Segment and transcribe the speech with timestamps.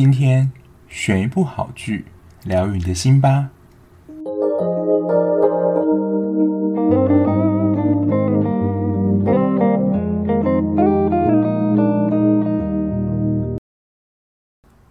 [0.00, 0.52] 今天
[0.88, 2.04] 选一部好剧，
[2.44, 3.50] 疗愈你的心吧。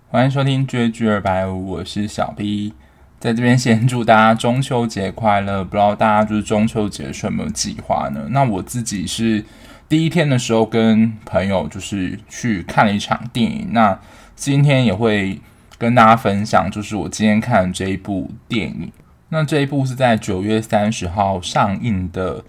[0.10, 2.74] 欢迎收听追剧二百五，我是小 B，
[3.18, 5.64] 在这边先祝大家中秋节快乐。
[5.64, 8.28] 不知道大家就是中秋节的时候有没有计划呢？
[8.32, 9.46] 那我自己是
[9.90, 14.00] 第一天的时候跟朋友就是去看了一场电影，那
[14.36, 15.40] 今天也会
[15.78, 18.92] 跟大家分享，就是我今天看的这一部电影。
[19.30, 22.42] 那这一部是在九月三十号上映的《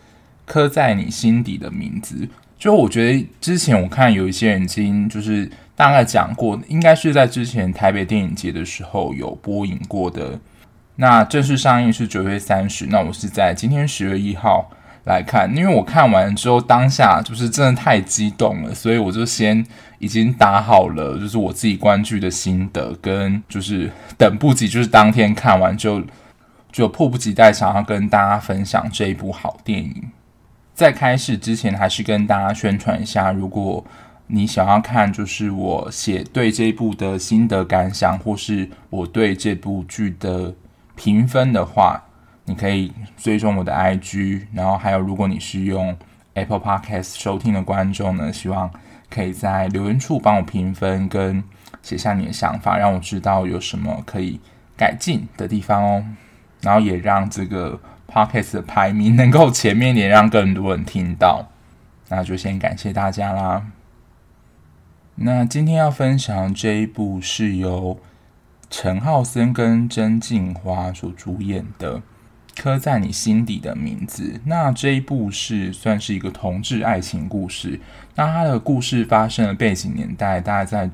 [0.44, 2.14] 刻在你心底的名字》。
[2.58, 5.50] 就我觉得之前我看有一些人已经就是。
[5.78, 10.36] 大概讲过，应该是在之前台北电影节的时候有播映过的。
[10.96, 14.72] 那正式上映是九月三十，那我是在今天十月一号
[15.08, 19.64] 来看，因为我看完之后当下就是真的太激动了，所以我就先
[19.98, 26.04] 已经打好了，就是我自己观剧的心得，跟就是等不及，就是当天看完就
[26.70, 30.10] 就迫不及待想要跟大家分享这一部好电影。
[30.74, 33.82] 在开始之前，还是跟大家宣传一下，如果
[34.26, 40.54] 你想要看就是我写对这一部的心得感想，或是我对这部剧的
[40.94, 42.04] 评分的话，
[42.48, 45.94] 你可以追踪我的 IG，然后还有如果你是用
[46.32, 48.70] Apple Podcast 收听的观众呢，希望
[49.10, 51.44] 可以在留言处帮我评分跟
[51.82, 54.40] 写下你的想法，让我知道有什么可以
[54.76, 56.04] 改进的地方哦，
[56.62, 57.78] 然后也让这个
[58.10, 61.46] Podcast 的排名能够前面点，让更多人听到。
[62.08, 63.66] 那就先感谢大家啦。
[65.16, 67.98] 那今天要分享这一部是由
[68.70, 71.98] 陈浩森跟曾静华所主演的
[72.60, 74.22] 《刻在你心底的名字》。
[74.44, 77.80] 那这一部是算是一个同志爱情故事。
[78.14, 80.90] 那它的故事发生的背景年代大概在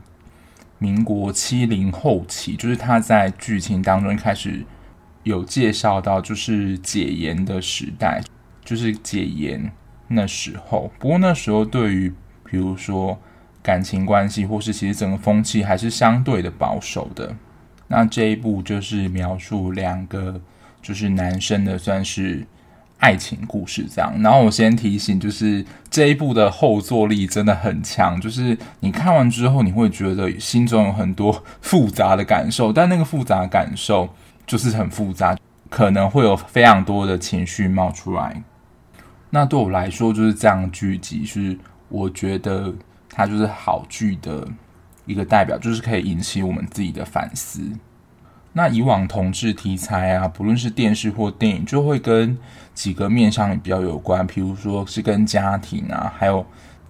[0.79, 4.65] 民国七零后期，就是他在剧情当中开始
[5.23, 8.23] 有介绍到，就是解严的时代，
[8.65, 9.73] 就是解严
[10.09, 10.91] 那时候。
[10.99, 12.13] 不过那时候对于
[12.45, 13.19] 比如说。
[13.65, 17.35] 感情关系，或是其实整个风气还是相对的保守的。
[17.89, 20.39] 那这一部就是描述两个
[20.85, 22.47] 就是男生的算是
[22.99, 24.15] 爱情故事这样。
[24.23, 34.15] 然后我先提醒，就是这一部的后坐力真的很强，就是你看完之后你会觉得心中有很多复杂的感受，但那个复杂的感受
[34.47, 35.37] 就是很复杂，
[35.71, 38.43] 可能会有非常多的情绪冒出来。
[39.31, 41.59] 那对我来说就是这样的剧集，是
[41.89, 42.73] 我觉得。
[43.17, 44.45] 它就是好剧的
[45.07, 47.61] 一个代表，就是可以引起我们自己的反思。
[48.57, 52.39] 那以往同志题材啊，不论是电视或电影，就会跟
[52.73, 56.47] 几个面向比较有关，比如说是跟家庭啊，还有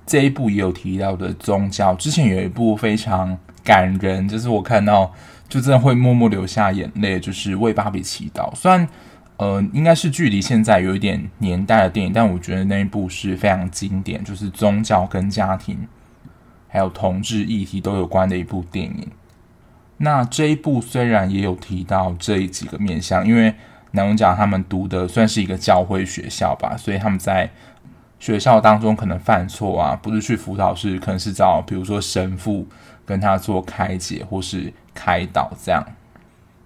[0.07, 1.95] 这一部也有提到的宗教。
[1.95, 5.11] 之前有一部非常感人，就是我看到
[5.49, 8.55] 就真的会默默流下眼泪，就是为芭比祈祷。
[8.55, 8.87] 虽然
[9.39, 15.89] 呃，应该是距离现在有一点年代的电影，但我觉得那一部是非常经典，就是宗教跟家庭。
[16.69, 19.09] 还有同志议题都有关的一部电影。
[19.99, 23.55] 那这一部虽然也有提到这几个面向，因为
[23.93, 27.49] 男主角他们读的算是一个教会学校吧，所以他们在
[28.19, 32.67] 学校当中可能犯错啊，不是去辅导室，可能是找比如说神父
[33.07, 35.85] 跟他做开解或是开导这样。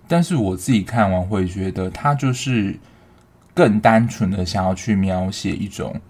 [0.07, 2.79] 但是我自己看完会觉得，他就是
[3.53, 6.01] 更单纯的想要去描写一种。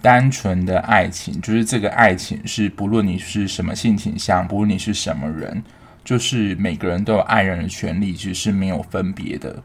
[0.00, 5.64] 单纯的爱情，就是这个爱情是不论你是什么性倾向，不论你是什么人，
[6.08, 9.62] 就是每个人都有爱人的权利，其实是没有分别的。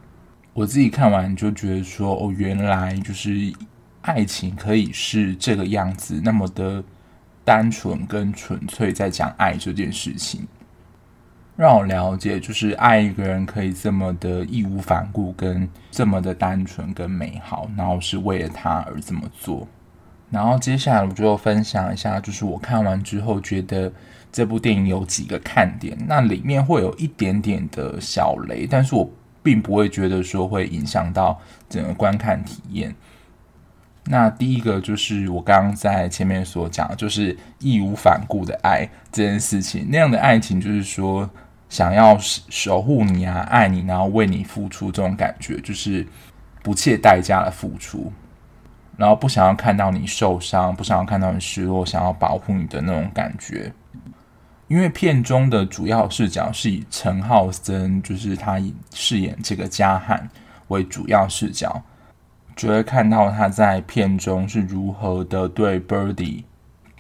[0.51, 3.31] 我自己看完就觉得说，哦，原来就是
[4.01, 6.83] 爱情可以是这个样子，那么的
[7.45, 10.45] 单纯跟纯粹，在讲爱这件事情，
[11.55, 19.65] 让我了解，就是爱一个人可以这么的义无反顾，跟这么的单纯跟美好，然后是为了他而这么做。
[20.29, 23.89] 然后接下来我就分享一下，就是我看完之后觉得
[24.33, 25.97] 这部电影有几个看点。
[26.05, 29.09] 那里面会有一点点的小雷，但是我
[29.41, 31.39] 并不会觉得说会影响到
[31.69, 32.93] 整个观看体验。
[34.05, 39.87] 那第一个就是我刚刚在前面所讲，就是义无反顾的爱这件事情。
[39.89, 41.29] 那样的爱情就是说
[41.69, 46.05] 想要守护你啊，爱你，然后为你付出这种感觉，就是
[46.61, 48.11] 不切代价的付出。
[48.97, 53.71] 然后不想要看到你受伤，不想要看到你失落，想要保护你的那种感觉。
[54.67, 60.29] 因为片中的主要视角是以陈昊森，就是他以饰演这个嘉汉
[60.69, 61.83] 为主要视角，
[62.55, 66.43] 就会看到他在片中是如何的对 Birdy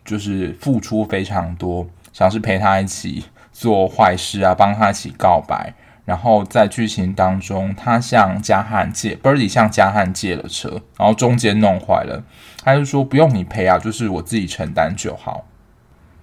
[0.05, 5.73] 就是付出非常多，像是陪他一起做坏事啊，帮他一起告白。
[6.05, 12.21] 然后在剧情当中，他向加汉借，Birdy 向加汉借了车，然后中间弄坏了，
[12.61, 15.45] 他就说不用你赔啊，就是我自己承担就好。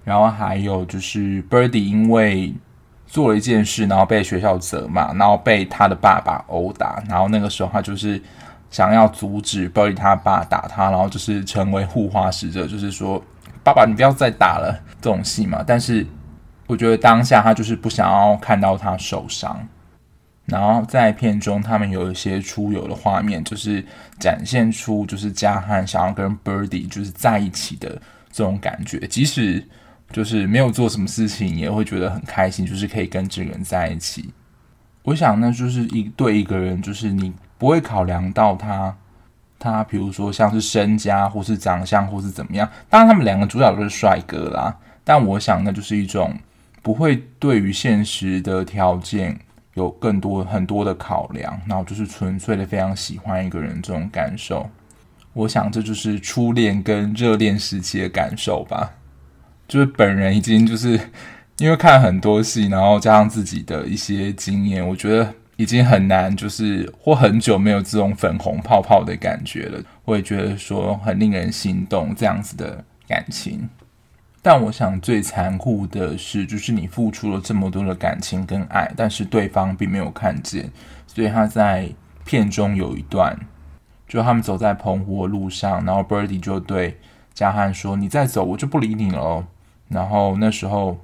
[0.03, 2.53] 然后还有就是 Birdy 因为
[3.07, 8.21] 做了一件事，然后被学校责骂，然后被他的爸爸殴打，然后那个时候他就是
[8.69, 13.23] 想要阻止 Birdy 他爸打他，然后就是成为护花使者，就是说
[13.63, 16.05] 爸爸你不要再打了这种戏嘛，但是。
[16.67, 19.67] 我觉得当下他就是不想要看到他受伤，
[20.45, 23.83] 然后在片中他们有一些出游的画面，就是
[24.17, 28.01] 展现出就是加汉想要跟 Birdy 就是在一起的
[28.31, 29.67] 这种感觉，即使
[30.11, 34.33] 就是没有做什么事情，也会觉得很开心，就是可以跟这个人在一起。
[35.03, 38.95] 我想那就是一对一个人，就是你不会考量到他，
[39.57, 46.33] 他比如说像是身家或是长相或是怎么样，当然他们两个主角都是帅哥啦，但我想那就是一种。
[46.83, 49.39] 不会对于现实的条件
[49.75, 54.67] 有更多很多的考量，然后就是纯粹的非常喜欢一个人这种感受。
[55.33, 58.91] 我想这就是初恋跟热恋时期的感受吧。
[59.71, 60.99] 就是本人已经就是
[61.57, 69.81] 因为看很多戏，然后加上自己的一些经验，我觉得已经很难，就是或很久没有这种粉红泡泡的感觉了。
[70.03, 73.69] 我也觉得说很令人心动这样子的感情。
[74.41, 80.69] 但我想最残酷的是，就是你付出了这么多的感情跟爱，但是对方并没有看见。
[81.07, 81.87] 所以他在
[82.25, 83.39] 片中有一段，
[84.05, 86.97] 就他们走在澎湖的路上，然后 Birdy 就对
[87.33, 89.47] 加汉说：“你再走，我就不理你了。”
[89.91, 90.97] 然后那时候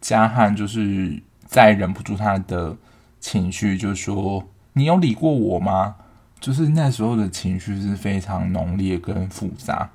[0.00, 2.76] 加汉就是再忍不住他的
[3.20, 4.44] 情绪，就说
[4.74, 5.94] ：“你有理过我吗？”
[6.38, 9.88] 就是那时候的情绪是非常浓烈跟复杂。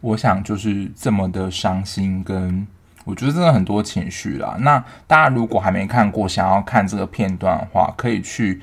[0.00, 2.66] 我想就是这么的伤心，跟
[3.04, 4.56] 我觉得真的很多情绪啦。
[4.60, 8.60] 那大家如果还没看过，想要看这个片段的话，可以去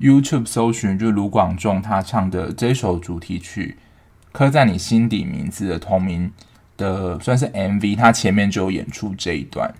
[0.00, 3.76] YouTube 搜寻，就卢广仲他唱的这首主题曲
[4.32, 6.32] 《刻在你心底名字》的同名
[6.80, 9.72] 的，算是 MV，他前面就有演出这一段。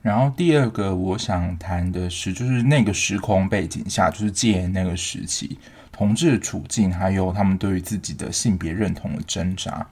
[0.00, 5.58] 然后第二个我想谈的是，就是那个时空背景下，就是戒严那个时期。
[5.90, 9.86] 同志的处境，还有他们对于自己的性别认同的挣扎，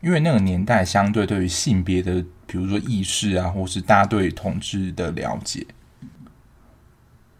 [0.00, 5.66] 因为那个年代相对对于性别的，比如说意识啊，或是大家对同志的了解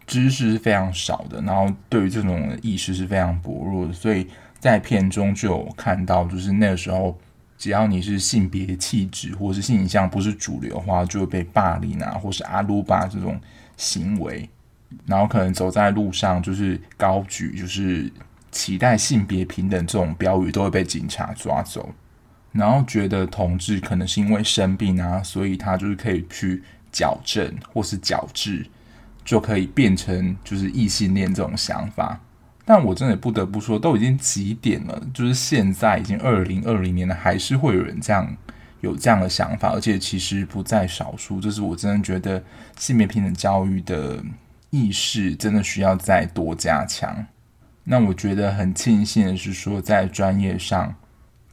[0.07, 4.27] 知识是非常少的，然后对于这种意识是非常薄弱的，所以
[4.59, 7.17] 在片中就有看到，就是那个时候，
[7.59, 13.41] 只要你是性别气质或是性向不是主流的话，就会被霸凌啊，或是阿鲁巴这种
[13.77, 14.49] 行为。
[15.05, 18.11] 然后可能走在路上，就是高举，就是
[18.53, 21.93] 期待性别平等这种标语，都会被警察抓走。
[22.53, 26.63] 然后觉得同志可能是因为生病啊，所以他就是可以去
[26.93, 28.65] 矫正或是矫治，
[29.25, 32.21] 就可以变成就是异性恋这种想法。
[32.67, 38.37] 但我真的不得不说，都已经几点了，就是现在已经二零二零年了，还是会有人这样
[38.83, 41.41] 有这样的想法，而且其实不在少数。
[41.41, 42.45] 这是我真的觉得
[42.79, 44.23] 性别平等教育的。
[44.71, 47.25] 意识真的需要再多加强。
[47.85, 50.91] 那我觉得很庆幸的是说，在专业上，《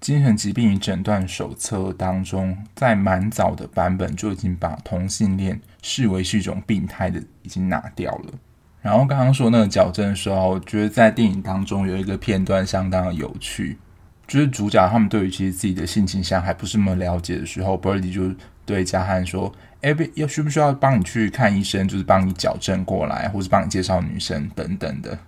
[0.02, 8.34] 精神疾病诊断手册》当中，在蛮早的版本就已经把同性恋视为是一种病态的，已经拿掉了。
[8.84, 13.80] 然后刚刚说那个矫正的时候，我觉得在电影当中有一个片段相当有趣，
[14.28, 19.52] 就是主角他们对于其实自己的性倾向还不是那么了解的时候，Birdy 就对加汉说。
[19.84, 21.86] 哎，要需不需要帮你去看医生？
[21.86, 25.20] 就是帮你矫正过来，或是帮你介绍女生等等的。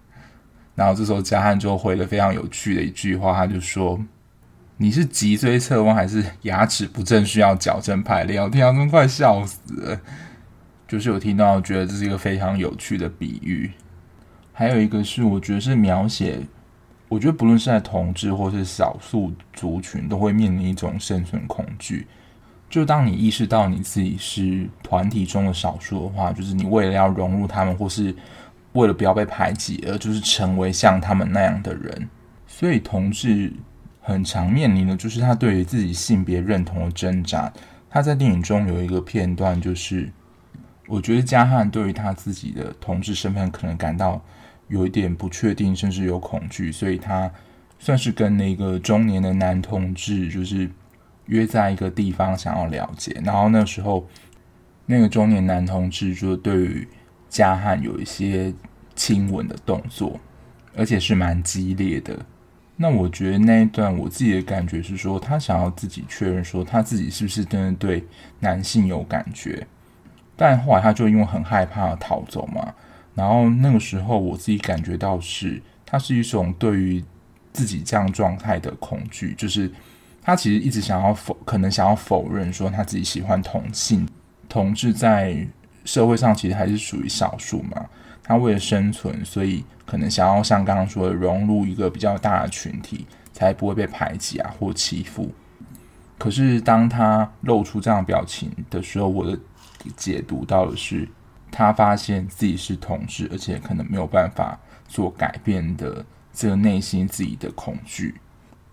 [0.75, 3.99] 然后这时候加汉就回了非常有趣的一句话，他就说
[4.79, 9.99] ：“你是脊椎侧弯还是牙齿不正需要矫正排列？”我听到真快笑死了。
[10.87, 13.71] 就是有听到，觉得这是一个非常有趣的比喻。
[14.53, 16.39] 还有一个是，我觉得是描写，
[17.09, 22.07] 我觉得不论是在同志或是少数族群，都会面临一种生存恐惧。
[22.69, 28.13] 就当你意识到你自己是团体中的少数的话，就是你为了要融入他们，或是
[28.73, 32.09] 为了不要被排挤，而就是成为像他们那样的人。
[32.47, 33.51] 所以同志
[34.01, 37.51] 很常面临的就是他对于自己性别认同的挣扎。
[37.89, 40.11] 他在电影中有一个片段，就是
[40.87, 44.21] 我觉得加汉对于他自己的同志身份可能感到
[44.67, 47.31] 有一点不确定，甚至有恐惧，所以他
[47.79, 50.69] 算是跟那个中年的男同志就是。
[51.27, 54.07] 约在一个地方想要了解，然后那时候
[54.85, 56.87] 那个中年男同志就对于
[57.27, 58.53] 加汉有一些
[58.95, 60.19] 亲吻的动作，
[60.77, 62.15] 而且是蛮激烈的。
[62.75, 68.03] 那我觉得那一段我自己的感觉是说，他想要自己确认说他自己是不是真的对
[68.39, 69.65] 男性有感觉，
[70.35, 72.73] 但后来他就因为很害怕逃走嘛。
[73.13, 77.03] 然后那个时候我自己感觉到是，他是一种对于
[77.53, 79.71] 自己这样状态的恐惧，就是
[80.21, 84.05] 他其实一直想要否，可能想要否认说他自己喜欢同性
[84.49, 85.47] 同志，在
[85.85, 87.85] 社会上其实还是属于少数嘛。
[88.21, 95.31] 他为了生存，所以可能想要像刚刚说的融入一个比较大的群体，才不会被排挤啊或欺负。
[96.17, 99.37] 可是当他露出这样表情的时候，我的
[99.95, 101.07] 解读到的是，
[101.51, 108.15] 他发现自己是同志，而且可能没有办法做改变的这个内心自己的恐惧。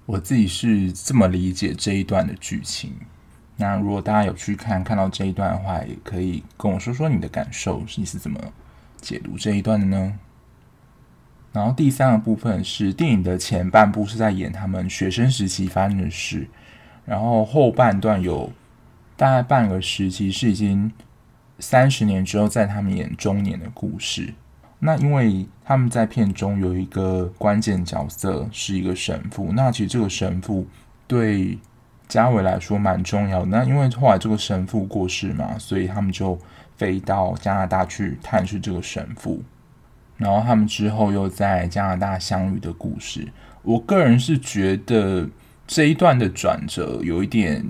[0.04, 2.92] 我自己是这么理解这一段的剧情。
[3.56, 8.40] 那如果大家有去看看到这一段的话，也可以跟我说说你的感受，你是怎么
[9.00, 10.18] 解读这一段的呢？
[11.52, 16.48] 然后第三个部分是电影的前半部是在演他们学生时期发生的事。
[17.04, 18.50] 然后后半段有
[19.16, 20.90] 大概半个时期是已经
[21.58, 24.34] 三十年之后，在他们演中年的故事。
[24.78, 30.66] 那因为他们在片中有一个关键角色是一个神父，那其实这个神父
[31.06, 31.58] 对
[32.08, 33.46] 家伟来说蛮重要的。
[33.46, 36.38] 那因为后来这个神父过世嘛，所以他们就
[36.76, 39.42] 飞到加拿大去探视这个神父。
[40.16, 43.28] 然后他们之后又在加拿大相遇的故事。
[43.62, 45.28] 我个人是觉得。
[45.64, 47.64] 这一段的转折有一点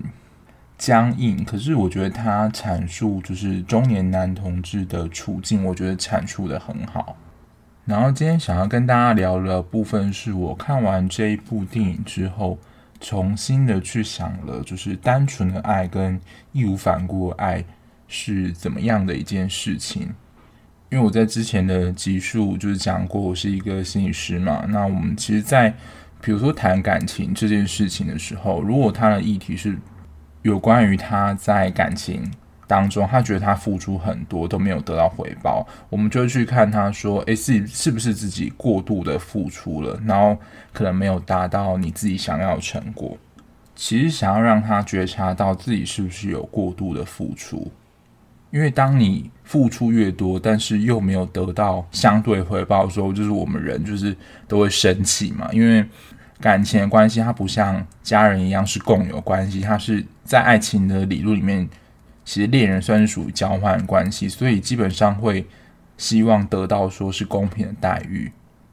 [0.82, 7.16] 僵硬，可是我觉得他阐述就是中年男同志的处境，我觉得阐述得很好。
[7.84, 12.58] 然后今天想要跟大家聊的部分，是我看完这一部电影之后，
[12.98, 16.20] 重新的去想了，就是单纯的爱跟
[16.50, 17.64] 义无反顾爱
[18.08, 20.12] 是怎么样的一件事情。
[20.90, 25.72] 因为我在之前的集数就是讲过，我是一个心理师嘛，那我们其实，在
[26.20, 29.78] 比如说谈感情这件事情的时候，如果他的议题是
[30.42, 32.22] 有关于他在感情
[32.66, 40.36] 当中，他觉得他付出很多都没有得到回报，我们就去看他说，诶，自己是不是自己过度的付出了，然后
[40.72, 43.16] 可能没有达到你自己想要的成果。
[43.76, 47.70] 其实想要让他觉察到自己是不是有过度的付出，
[48.50, 54.16] 因为当你付出越多，但是又没有得到相对回报的时候，就是我们人就是
[54.48, 55.84] 都会生气嘛，因为。
[56.42, 61.66] 感情的关系，它不像家人一样是共有关系，它是在爱情的理论里面，
[62.24, 65.46] 其实恋人算是属于交换关系，所以基本上会
[65.96, 68.30] 希望得到说是公平的待遇。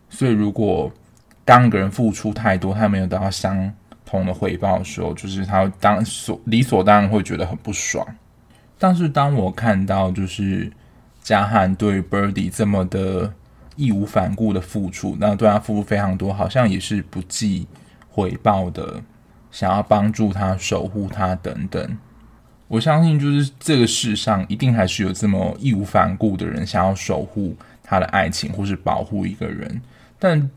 [0.10, 0.92] 所以如果
[1.46, 3.72] 当一个人付出太多，他没有得到相
[4.04, 8.04] 同的回报的时候，就是他当所理所当然会觉得很不爽。
[8.80, 10.72] 但是当我看到就是
[11.22, 13.32] 嘉汉对 Birdy 这么的。
[13.80, 17.66] 义无反顾的付出，那对他付出非常多，好像也是不计
[18.10, 19.02] 回报的，
[19.52, 21.98] 想要帮助他、守护他等等。
[22.68, 29.82] 我相信，就是这个世上一定还是有这么义无反顾的人，想要守护他的爱情或是保护一个人。
[30.20, 30.50] 但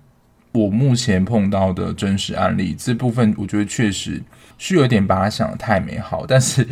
[0.51, 4.21] 我目前碰到的真实案例，这部分我觉得确实
[4.59, 6.27] 是有点把他想得太美好。
[6.27, 6.67] 但是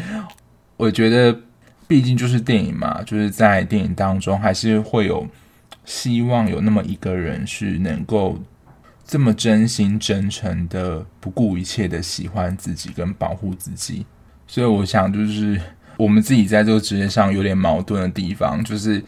[0.76, 1.38] 我觉得，
[1.86, 5.24] 毕竟就是电影嘛，就是在电影当中还是会有。
[5.90, 8.38] 希望有那么一个人是能够
[9.04, 14.06] 这么真心真诚的不顾一切的喜欢自己跟保护自己，
[14.46, 15.60] 所以我想就是
[15.96, 19.02] 我们自己在这个职业上有点矛盾的地方，就是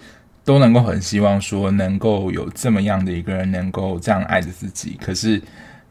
[0.44, 5.40] 都能够很希望说能够有这么样的一个人能够这样爱着自己，可是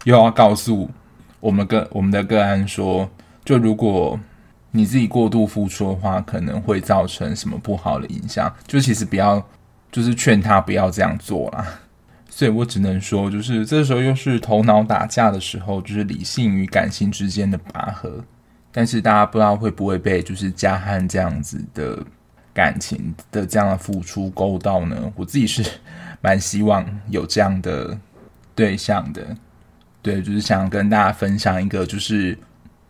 [0.04, 0.90] 又要告诉
[1.40, 3.10] 我们个我们的个案说，
[3.46, 4.20] 就如果
[4.72, 9.42] 你自己过度付出的话，可能会造成什么不好的影响，就其实不要。
[9.92, 11.68] 就是劝他不要这样做啦，
[12.30, 18.24] 所以我只能说，就是这时候又是头脑打架的时候，就是理性与感性之间的拔河。
[18.72, 22.02] 但是大家不知道会不会被就是嘉汉这样子的
[22.54, 25.12] 感情的这样的付出勾到呢？
[25.14, 25.62] 我自己是
[26.22, 27.98] 蛮希望有这样的
[28.56, 29.36] 对象的，
[30.02, 32.38] 对，就是想跟大家分享一个，就是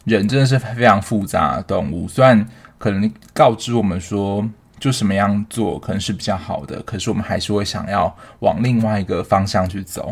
[0.06, 4.48] 人真的是非常复杂的动物，虽然可能告知我们说。
[4.82, 10.12] 就什么样做可能是比较好的，可是我们还是会想要往另外一个方向去走。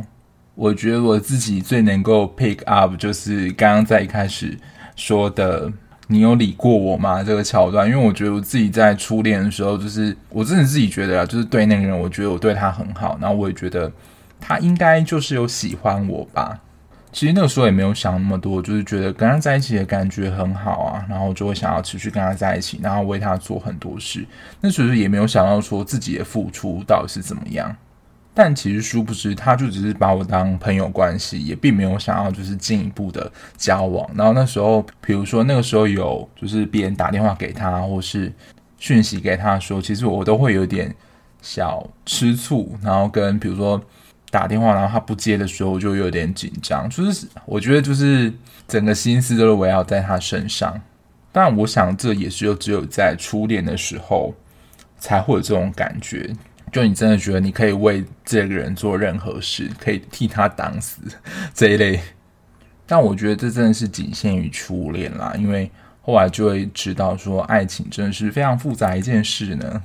[0.53, 4.55] 我觉得我自己最能够 pick up 就是刚刚在一开始
[4.95, 5.71] 说的
[6.05, 13.91] “你有理过我吗”这个桥段，因为我觉得我自己在初恋的时候，就是我真的自己觉得啊，就是对那个人，我觉得我对他很好，然后我也觉得
[14.39, 16.59] 他应该就是有喜欢我吧。
[17.11, 24.25] 其实那个时候也没有想那么多，就是觉得跟他在一起的感觉很好啊，然后就会想要持续跟他在一起，然后为他做很多事。
[24.61, 27.75] 那时候也没有想到说自己的付出到底是怎么样。
[28.31, 34.09] 但其实殊不知，他就只是把我当朋友关系，也并没有想要就是进一步的交往。
[34.15, 38.31] 然后那时候，比如说那个时候有就是别人打电话给他，或是
[38.77, 40.95] 讯息给他说，其实我都会有点
[41.41, 43.81] 小吃醋，然后跟比如说
[44.31, 46.89] 打电话，然后他不接的时候，我就有点紧张。
[46.89, 48.31] 就是我觉得就是
[48.67, 50.79] 整个心思都是围绕在他身上。
[51.31, 54.33] 但我想这也是只有在初恋的时候
[54.98, 56.29] 才会有这种感觉，
[56.71, 61.01] 就你真的觉得你可以为这个人做任何事，可以替他挡死
[61.53, 62.00] 这一类。
[62.86, 65.69] 但我觉得这真的是仅限于初恋啦，因为。
[66.01, 69.83] 后来就会知道，说爱情真的是非常复杂一件事呢。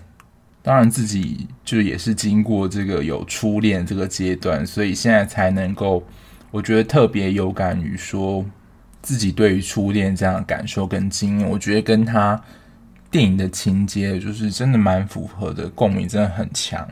[0.67, 6.03] 当然，自己就也是经过这个有初恋这个阶段，所以现在才能够，
[6.51, 8.43] 我觉得特别有感于说
[9.03, 12.43] 自己对于初恋这样的感受跟经验，我觉得跟他
[13.11, 16.89] 电影的情节就是真的蛮符合的，共鸣真的很强。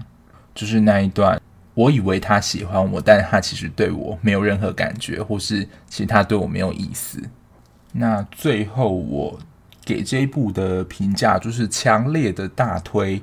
[0.55, 1.41] 就是那一段，
[1.73, 7.19] 我以为他喜欢我，但他其实对我没有任何感觉，或是其实他对我没有意思。
[7.91, 9.41] 那最后我
[9.83, 13.23] 给这一部的评价就是强烈的大推。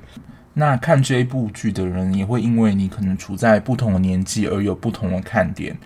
[0.53, 5.77] 那看这一部剧的人也会因为你可能处在不同的年纪而有不同的看点。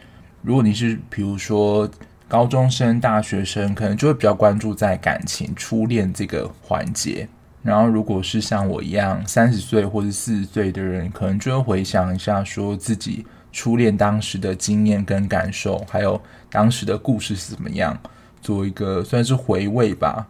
[0.42, 1.90] 如果你是比如说
[2.28, 7.28] 高中生、大学生，可能就会比较关注在感情、初恋这个环节。
[7.62, 17.98] 然后如果是像我一样三十岁或者四十岁的人，可能就会回想一下说自己初恋当时的经验跟感受，还有当时的故事是怎么样。
[18.42, 20.28] 做一个算是回味吧，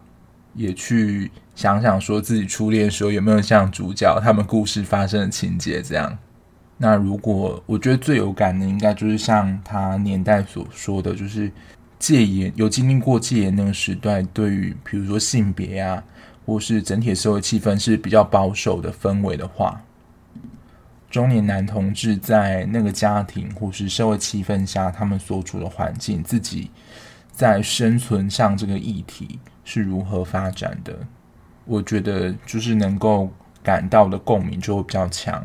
[0.54, 6.16] 也去想想说自己初恋的时候有没有像主角他们故事发生的情节这样。
[6.76, 11.50] 那如果我觉得最有感的，应该就是像他年代所说的，就是
[11.98, 16.02] 戒严有经历过戒严那个时代，对于比如说性别啊，
[16.44, 19.80] 或是整体社会气氛是比较保守的氛围的话，
[21.08, 26.70] 中年男同志在那个家庭或是社会气氛下，他们所处的环境，自己。
[27.36, 30.96] 在生存上，这个议题是如何发展的？
[31.64, 33.30] 我觉得就是能够
[33.62, 35.42] 感到的共鸣就会比较强。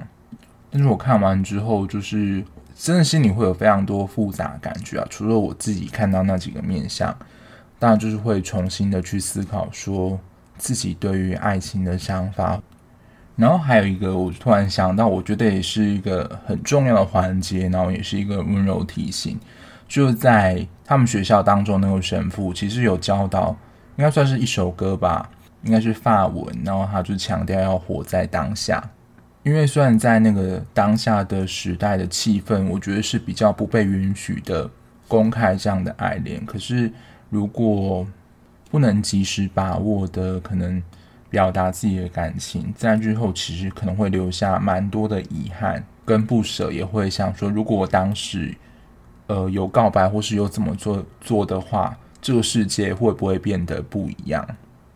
[0.69, 2.43] 但是我看完之后，就是
[2.75, 5.07] 真的心里会有非常多复杂感觉啊。
[5.09, 7.15] 除了我自己看到那几个面相，
[7.79, 10.19] 当然就是会重新的去思考，说
[10.57, 12.61] 自己对于爱情的想法。
[13.35, 19.39] 然后还有一个，我突然想到，我觉得也是一个很重要的环节，然后也是一个温柔提醒。
[19.87, 23.55] 就在他们学校当中，那个神父其实有教导，
[23.95, 25.29] 应该算是一首歌吧，
[25.63, 26.45] 应该是法文。
[26.63, 28.83] 然后他就强调要活在当下，
[29.43, 34.69] 因为虽然在那个当下的时代的气氛，我觉得是比较不被允许的
[35.07, 36.45] 公开这样的爱恋。
[36.45, 36.91] 可是
[37.29, 38.07] 如果
[38.69, 40.81] 不能及时把握的，可能
[41.29, 48.55] 表达自己的感情，在日后其实可能会留下蛮多的遗憾跟不舍，也会想说，如果我当时。
[49.31, 54.43] 呃，有告白或是有怎么做做的话，这个世界会不会变得不一样？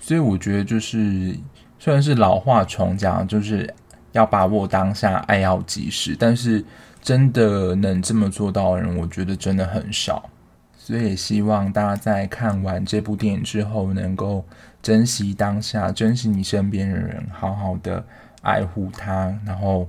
[0.05, 1.33] 所以我觉得，就是
[1.79, 3.73] 虽然是老话重讲，就是
[4.11, 6.61] 要把握当下，爱要及时，但是
[7.01, 10.29] 真的能这么做到的人，我觉得真的很少。
[10.77, 14.45] 所以也希望大家在看完这部电影之后，能够
[14.81, 18.05] 珍惜当下，珍惜你身边的人，好好的
[18.41, 19.87] 爱护他，然后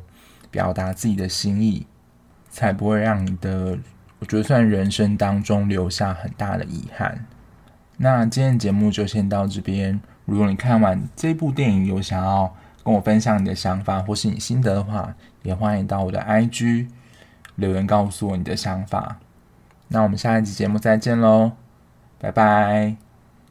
[0.49, 1.85] 表达自己的心意，
[2.51, 3.77] 才不会让你的。
[4.21, 7.27] 我觉得算人生当中留下很大的遗憾。
[7.97, 10.01] 那今天节目就先到这边。
[10.25, 16.89] 如果你看完这部电影有想要跟我分享你的想法或是你心得的话，也欢迎到我的 IG
[17.57, 19.19] 留言告诉我你的想法。
[19.89, 21.53] 那我们下一集节目再见喽，
[22.19, 23.04] 拜拜。